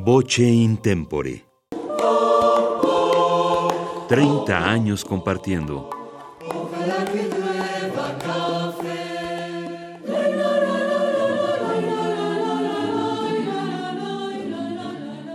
[0.00, 1.44] Voce in tempore.
[4.06, 5.90] 30 años compartiendo.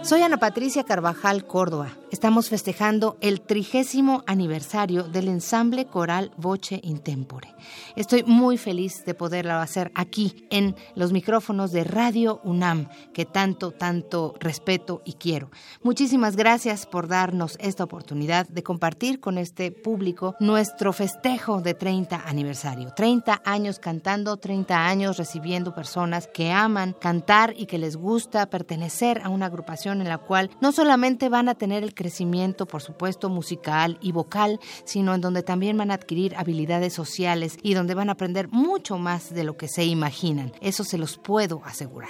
[0.04, 1.94] Soy Ana Patricia Carvajal Córdoba.
[2.12, 7.56] Estamos festejando el trigésimo aniversario del ensamble coral Voce Intempore.
[7.96, 13.72] Estoy muy feliz de poderlo hacer aquí en los micrófonos de Radio UNAM, que tanto,
[13.72, 15.50] tanto respeto y quiero.
[15.82, 22.24] Muchísimas gracias por darnos esta oportunidad de compartir con este público nuestro festejo de 30
[22.28, 22.94] aniversario.
[22.94, 29.22] 30 años cantando, 30 años recibiendo personas que aman cantar y que les gusta pertenecer
[29.24, 33.30] a una agrupación en la cual no solamente van a tener el crecimiento, por supuesto,
[33.30, 38.10] musical y vocal, sino en donde también van a adquirir habilidades sociales y donde van
[38.10, 40.52] a aprender mucho más de lo que se imaginan.
[40.62, 42.10] Eso se los puedo asegurar.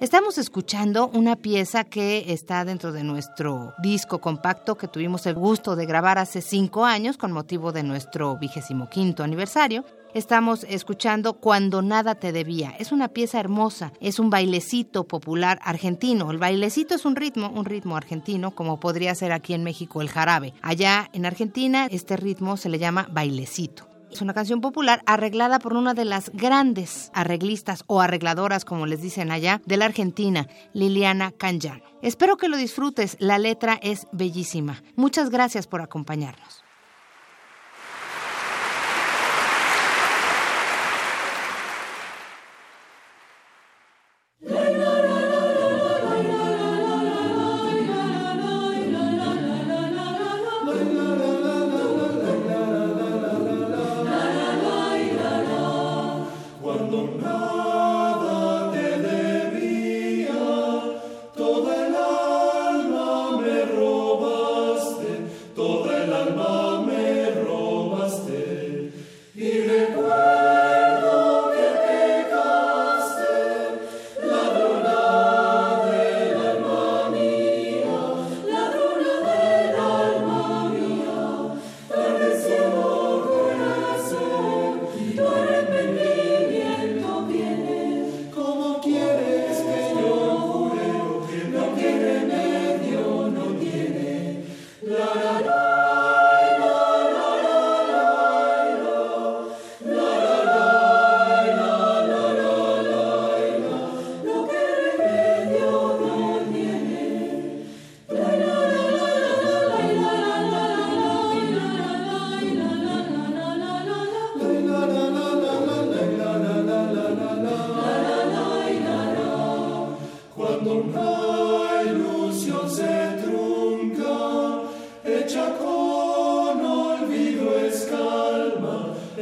[0.00, 5.76] Estamos escuchando una pieza que está dentro de nuestro disco compacto que tuvimos el gusto
[5.76, 9.84] de grabar hace cinco años con motivo de nuestro vigésimo quinto aniversario.
[10.12, 12.70] Estamos escuchando Cuando nada te debía.
[12.78, 16.32] Es una pieza hermosa, es un bailecito popular argentino.
[16.32, 20.08] El bailecito es un ritmo, un ritmo argentino, como podría ser aquí en México el
[20.08, 20.52] jarabe.
[20.62, 23.88] Allá en Argentina este ritmo se le llama bailecito.
[24.10, 29.00] Es una canción popular arreglada por una de las grandes arreglistas o arregladoras, como les
[29.00, 31.84] dicen allá, de la Argentina, Liliana Canjano.
[32.02, 34.82] Espero que lo disfrutes, la letra es bellísima.
[34.96, 36.64] Muchas gracias por acompañarnos.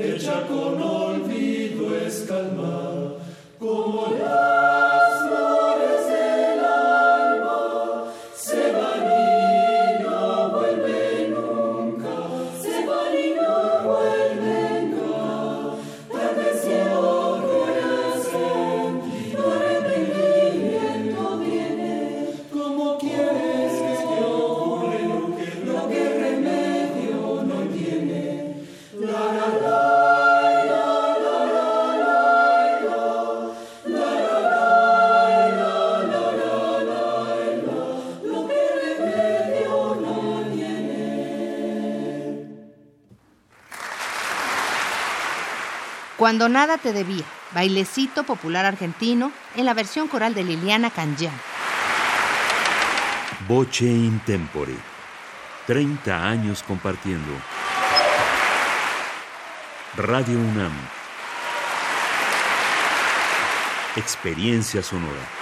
[0.01, 3.17] hecha con olvido es calmar,
[3.59, 8.05] como las flores del alma
[8.37, 12.15] se van y no vuelven nunca,
[12.63, 13.53] se van y no
[13.89, 15.77] vuelven nunca,
[16.13, 18.91] tarde cielo florecen,
[19.37, 25.03] no remilimiento viene, como quieres que te ocurre,
[25.67, 28.65] lo que remedio no tiene,
[29.01, 29.78] la la la.
[46.19, 51.33] Cuando nada te debía, bailecito popular argentino en la versión coral de Liliana Canjian.
[53.47, 54.75] Voce in tempore.
[55.69, 57.31] 30 años compartiendo.
[59.97, 60.73] Radio UNAM.
[63.95, 65.38] Experiencia sonora.